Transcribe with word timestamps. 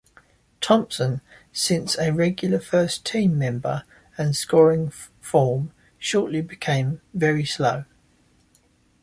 Thompson 0.61 1.21
since 1.53 1.95
a 1.95 2.09
regular 2.11 2.59
first 2.59 3.05
team 3.05 3.37
member 3.37 3.83
and 4.17 4.35
scoring 4.35 4.89
form 4.89 5.73
shortly 5.99 6.41
became 6.41 7.01
very 7.13 7.45
slow. 7.45 7.85